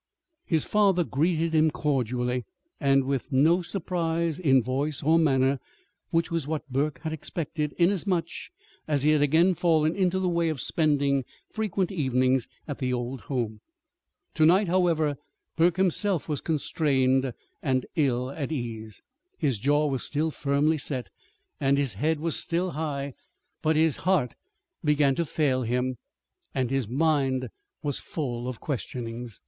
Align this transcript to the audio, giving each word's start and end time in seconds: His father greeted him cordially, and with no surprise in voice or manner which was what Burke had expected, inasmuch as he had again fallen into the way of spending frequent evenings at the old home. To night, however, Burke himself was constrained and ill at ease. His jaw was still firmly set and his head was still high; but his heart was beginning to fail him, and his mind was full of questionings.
His 0.45 0.65
father 0.65 1.03
greeted 1.03 1.53
him 1.53 1.69
cordially, 1.69 2.43
and 2.79 3.03
with 3.03 3.31
no 3.31 3.61
surprise 3.61 4.39
in 4.39 4.63
voice 4.63 5.03
or 5.03 5.19
manner 5.19 5.59
which 6.09 6.31
was 6.31 6.47
what 6.47 6.67
Burke 6.71 7.01
had 7.03 7.13
expected, 7.13 7.73
inasmuch 7.73 8.27
as 8.87 9.03
he 9.03 9.11
had 9.11 9.21
again 9.21 9.53
fallen 9.53 9.95
into 9.95 10.17
the 10.17 10.27
way 10.27 10.49
of 10.49 10.59
spending 10.59 11.23
frequent 11.51 11.91
evenings 11.91 12.47
at 12.67 12.79
the 12.79 12.91
old 12.91 13.21
home. 13.21 13.61
To 14.33 14.43
night, 14.43 14.67
however, 14.67 15.19
Burke 15.55 15.77
himself 15.77 16.27
was 16.27 16.41
constrained 16.41 17.31
and 17.61 17.85
ill 17.95 18.31
at 18.31 18.51
ease. 18.51 19.03
His 19.37 19.59
jaw 19.59 19.85
was 19.85 20.01
still 20.01 20.31
firmly 20.31 20.79
set 20.79 21.11
and 21.59 21.77
his 21.77 21.93
head 21.93 22.19
was 22.19 22.35
still 22.39 22.71
high; 22.71 23.13
but 23.61 23.75
his 23.75 23.97
heart 23.97 24.29
was 24.31 24.85
beginning 24.85 25.17
to 25.17 25.25
fail 25.25 25.61
him, 25.61 25.99
and 26.55 26.71
his 26.71 26.87
mind 26.89 27.49
was 27.83 27.99
full 27.99 28.47
of 28.47 28.59
questionings. 28.59 29.39